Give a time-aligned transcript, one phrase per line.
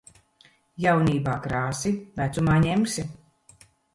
[0.85, 3.07] Jaunībā krāsi, vecumā ņemsi.